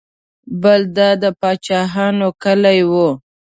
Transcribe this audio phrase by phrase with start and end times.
[0.61, 2.93] بل دا د پاچاهانو کلی و.